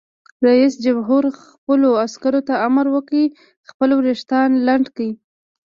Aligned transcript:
رئیس 0.47 0.73
جمهور 0.85 1.23
خپلو 1.51 1.89
عسکرو 2.05 2.41
ته 2.47 2.53
امر 2.67 2.85
وکړ؛ 2.95 3.23
خپل 3.69 3.89
ویښتان 3.93 4.49
لنډ 4.67 4.85
کړئ! 4.95 5.11